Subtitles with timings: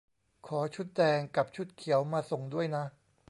[0.47, 2.83] ขอชุดแดงกับชุดเขียวมาส่งด้วยนะ